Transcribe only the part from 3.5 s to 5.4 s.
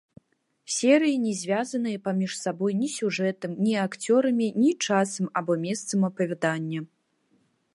ні акцёрамі, ні часам